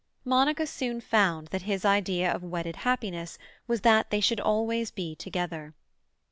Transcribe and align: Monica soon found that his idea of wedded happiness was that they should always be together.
Monica 0.25 0.65
soon 0.65 0.99
found 0.99 1.49
that 1.49 1.61
his 1.61 1.85
idea 1.85 2.33
of 2.33 2.41
wedded 2.43 2.77
happiness 2.77 3.37
was 3.67 3.81
that 3.81 4.09
they 4.09 4.19
should 4.19 4.39
always 4.39 4.89
be 4.89 5.13
together. 5.15 5.75